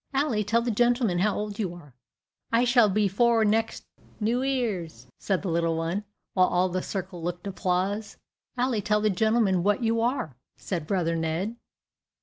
[0.15, 1.93] "Ally, tell the gentleman how old you are."
[2.51, 3.83] "I s'all be four next
[4.19, 8.17] New 'Ear's," said the little one, while all the circle looked applause.
[8.57, 11.55] "Ally, tell the gentleman what you are," said brother Ned.